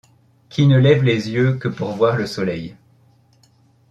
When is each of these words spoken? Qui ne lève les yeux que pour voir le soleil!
Qui 0.49 0.65
ne 0.65 0.79
lève 0.79 1.03
les 1.03 1.29
yeux 1.29 1.57
que 1.59 1.67
pour 1.67 1.91
voir 1.95 2.15
le 2.17 2.25
soleil! 2.25 2.75